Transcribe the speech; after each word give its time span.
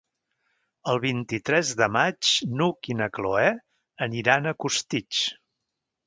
El 0.91 0.99
vint-i-tres 1.01 1.73
de 1.81 1.87
maig 1.97 2.31
n'Hug 2.61 2.89
i 2.93 2.97
na 3.01 3.09
Cloè 3.17 3.43
aniran 4.05 4.49
a 4.49 4.55
Costitx. 4.65 5.21